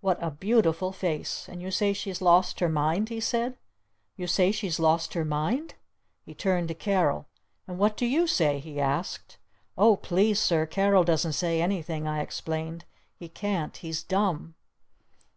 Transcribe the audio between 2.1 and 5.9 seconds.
lost her mind?" he said. "You say she's lost her mind?"